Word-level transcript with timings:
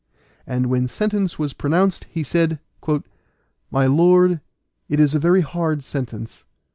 And 0.47 0.65
when 0.65 0.87
sentence 0.87 1.37
was 1.37 1.53
pronounced, 1.53 2.05
he 2.05 2.23
said, 2.23 2.57
"My 3.69 3.85
lord, 3.85 4.41
it 4.89 4.99
is 4.99 5.13
a 5.13 5.19
very 5.19 5.41
hard 5.41 5.83
sentence. 5.83 6.43